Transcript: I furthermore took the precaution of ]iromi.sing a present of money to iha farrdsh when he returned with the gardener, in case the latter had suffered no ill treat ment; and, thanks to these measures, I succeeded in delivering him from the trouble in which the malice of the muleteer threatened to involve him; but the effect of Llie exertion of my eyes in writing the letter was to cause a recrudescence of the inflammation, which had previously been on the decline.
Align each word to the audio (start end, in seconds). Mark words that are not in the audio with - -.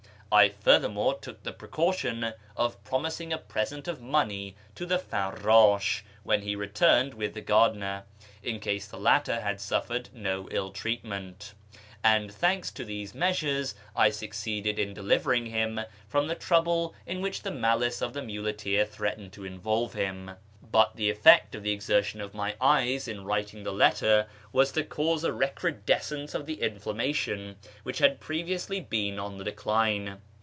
I 0.33 0.47
furthermore 0.61 1.19
took 1.19 1.43
the 1.43 1.51
precaution 1.51 2.31
of 2.55 2.81
]iromi.sing 2.85 3.33
a 3.33 3.37
present 3.37 3.89
of 3.89 3.99
money 3.99 4.55
to 4.75 4.87
iha 4.87 4.97
farrdsh 4.97 6.03
when 6.23 6.43
he 6.43 6.55
returned 6.55 7.13
with 7.15 7.33
the 7.33 7.41
gardener, 7.41 8.05
in 8.41 8.61
case 8.61 8.87
the 8.87 8.95
latter 8.97 9.41
had 9.41 9.59
suffered 9.59 10.07
no 10.13 10.47
ill 10.49 10.71
treat 10.71 11.03
ment; 11.03 11.53
and, 12.01 12.31
thanks 12.33 12.71
to 12.71 12.85
these 12.85 13.13
measures, 13.13 13.75
I 13.93 14.09
succeeded 14.09 14.79
in 14.79 14.93
delivering 14.93 15.47
him 15.47 15.81
from 16.07 16.27
the 16.27 16.35
trouble 16.35 16.95
in 17.05 17.19
which 17.19 17.41
the 17.41 17.51
malice 17.51 18.01
of 18.01 18.13
the 18.13 18.23
muleteer 18.23 18.85
threatened 18.85 19.33
to 19.33 19.43
involve 19.43 19.95
him; 19.95 20.31
but 20.71 20.95
the 20.95 21.09
effect 21.09 21.53
of 21.53 21.63
Llie 21.63 21.73
exertion 21.73 22.21
of 22.21 22.33
my 22.33 22.55
eyes 22.61 23.05
in 23.05 23.25
writing 23.25 23.63
the 23.63 23.73
letter 23.73 24.25
was 24.53 24.71
to 24.71 24.85
cause 24.85 25.25
a 25.25 25.33
recrudescence 25.33 26.33
of 26.33 26.45
the 26.45 26.61
inflammation, 26.61 27.57
which 27.83 27.97
had 27.99 28.21
previously 28.21 28.79
been 28.79 29.19
on 29.19 29.37
the 29.37 29.43
decline. 29.43 30.21